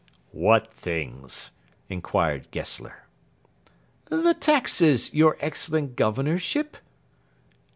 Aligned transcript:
"What 0.31 0.73
things?" 0.73 1.51
inquired 1.87 2.49
Gessler. 2.49 3.03
"The 4.05 4.33
taxes, 4.33 5.13
your 5.13 5.37
excellent 5.39 5.95
Governorship." 5.95 6.75